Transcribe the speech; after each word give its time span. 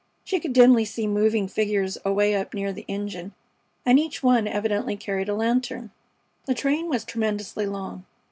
She 0.23 0.39
could 0.39 0.53
dimly 0.53 0.83
see 0.83 1.05
moving 1.05 1.47
figures 1.47 1.95
away 2.03 2.33
up 2.33 2.55
near 2.55 2.73
the 2.73 2.85
engine, 2.87 3.35
and 3.85 3.99
each 3.99 4.23
one 4.23 4.47
evidently 4.47 4.97
carried 4.97 5.29
a 5.29 5.35
lantern. 5.35 5.91
The 6.47 6.55
train 6.55 6.89
was 6.89 7.05
tremendously 7.05 7.67
long. 7.67 8.03